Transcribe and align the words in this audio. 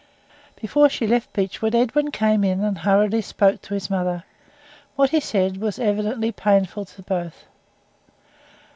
Before 0.59 0.89
she 0.89 1.05
left 1.05 1.31
Beechwood, 1.31 1.75
Edwin 1.75 2.09
came 2.09 2.43
in 2.43 2.63
and 2.63 2.75
hurriedly 2.79 3.21
spoke 3.21 3.61
to 3.61 3.75
his 3.75 3.87
mother. 3.87 4.23
What 4.95 5.11
he 5.11 5.19
said 5.19 5.57
was 5.57 5.77
evidently 5.77 6.31
painful 6.31 6.85
to 6.85 7.03
both. 7.03 7.45